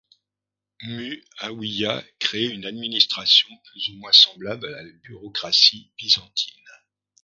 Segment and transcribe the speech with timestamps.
[0.89, 6.57] Muʿāwiya crée une administration plus ou moins semblable à la bureaucratie byzantine.